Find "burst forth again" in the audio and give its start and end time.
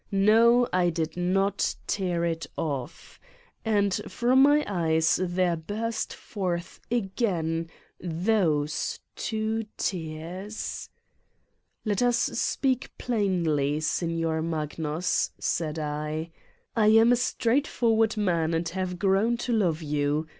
5.55-7.69